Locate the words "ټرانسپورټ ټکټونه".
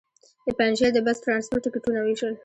1.25-1.99